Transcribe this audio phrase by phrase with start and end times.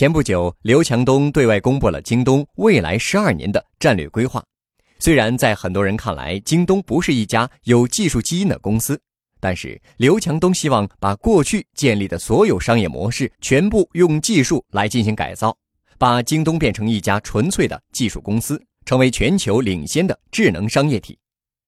[0.00, 4.42] 前不久，刘强东对外公布了京东未来十二年的战略规划。
[4.98, 8.98] 虽然在很多人看来，京东不是一家有技术基因的公司，
[9.40, 15.54] 但是刘强东希望把过去建立的所有商业模式全部用技术来进行改造，
[15.98, 21.18] 把京东变成一家纯粹的技术公司，成为全球领先的智能商业体。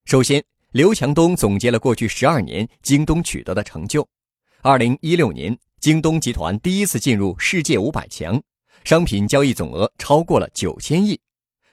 [0.07, 4.09] 首先，刘强东总结了过去十二年京东取得的成就。
[4.63, 8.41] 二零一六年，京东集团第一次进入世界五百强，
[8.85, 11.19] 商品交易总额超过了九千亿。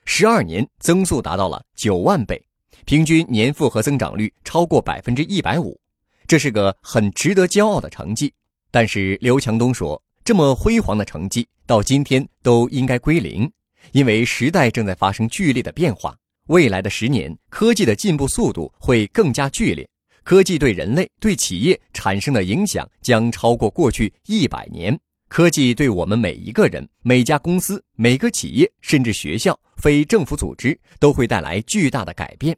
[0.04, 2.44] 十二年增速达到了九万倍，
[2.86, 5.80] 平均年复合增长率超过百分之一百五，
[6.26, 8.34] 这是个很值得骄傲的成绩。
[8.72, 13.52] 但是刘强东说，这么辉煌的成绩到今天都应该归零，
[13.92, 16.18] 因为时代正在发生剧烈的变化。
[16.48, 19.88] 未来的十年，科技的进步速度会更加剧烈，
[20.30, 24.96] 科技对人类、对企业产生的影响将超过过去一百年。
[25.28, 32.56] 科技对我们每一个人、每家公司、每个企业，甚至学校、非政府组织，都会带来巨大的改变。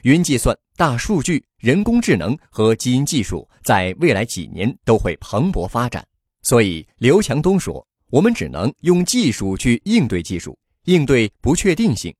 [0.00, 6.02] 云计算、大数据、人工智能和基因技术在未来几年都会蓬勃发展。
[6.40, 12.14] 所以，刘强东说：“我们只能用技术去应对技术，应对不确定性。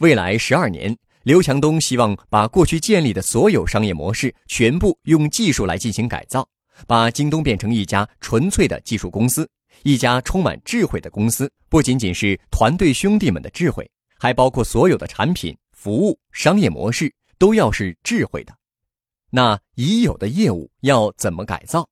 [0.00, 6.48] 未来十二年，刘强东希望把过去建立的所有商业模式全部用技术来进行改造。”
[6.86, 9.46] 把京东变成一家纯粹的技术公司，
[9.82, 11.52] 一家充满智慧的公司。
[11.68, 13.86] 不仅仅是团队兄弟们的智慧，
[14.18, 18.54] 还包括所有的产品、服务、商业模式都要是智慧的。
[19.28, 21.86] 那已有的业务要怎么改造？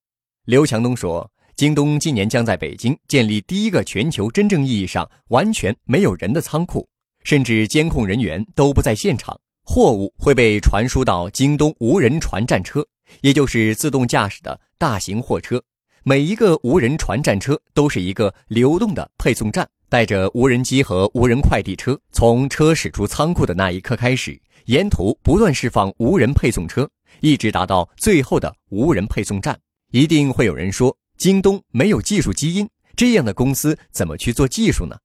[0.46, 6.88] 刘强东说，京东今年将在北京建立第一个全球真正意义上完全没有人的仓库，
[7.28, 12.82] 甚至监控人员都不在现场，货物会被传输到京东无人船战车。
[13.20, 15.62] 也就是自动驾驶的大型货车，
[16.04, 26.88] 每一个无人船战车都是一个流动的配送站，带着无人机和无人快递车，从车驶出仓库的那一刻开始，沿途不断释放无人配送车，
[27.20, 29.54] 一直达到最后的无人配送站。
[29.90, 32.66] 一定会有人说，京东没有技术基因，
[32.96, 34.96] 这样的公司怎么去做技术呢？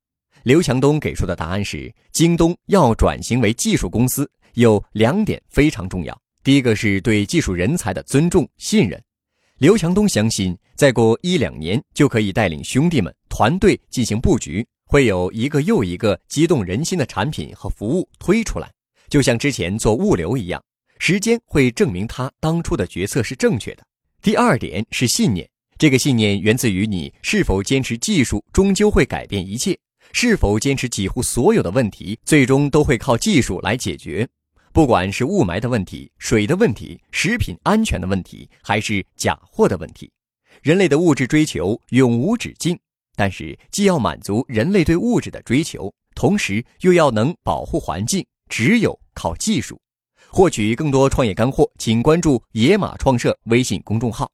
[0.43, 6.21] 刘强东给出的答案是，京东要转型为技术公司，有两点非常重要。
[6.43, 9.01] 第一个是对技术人才的尊重信任，
[9.59, 18.69] 刘强东相信，再过一两年就可以带领兄弟们团队进行布局，会有一个又一个激动人心的产品和服务推出来，
[19.07, 20.61] 就像之前做物流一样。
[20.99, 23.83] 时间会证明他当初的决策是正确的。
[24.21, 29.77] 第二点是信念，这个信念源自于你是否坚持技术终究会改变一切，
[30.13, 34.25] 是否坚持几乎所有的问题最终都会靠技术来解决。
[34.71, 40.09] 不管是雾霾的问题、水的问题、食品安全的问题，还是假货的问题，
[40.61, 42.79] 人类的物质追求永无止境。
[43.15, 49.79] 但是，既要满足人类对物质的追求，同时又要能保护环境，只有靠技术。
[50.29, 54.31] 获取更多创业干货，请关注“野马创社”微信公众号。